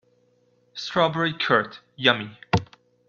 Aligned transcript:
Strawberry 0.73 1.31
curd, 1.31 1.77
yummy! 1.95 2.39